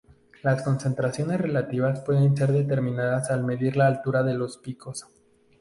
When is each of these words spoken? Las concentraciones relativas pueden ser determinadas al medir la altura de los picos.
Las 0.41 0.63
concentraciones 0.63 1.39
relativas 1.39 1.99
pueden 1.99 2.35
ser 2.35 2.51
determinadas 2.51 3.29
al 3.29 3.43
medir 3.43 3.77
la 3.77 3.85
altura 3.85 4.23
de 4.23 4.33
los 4.33 4.57
picos. 4.57 5.05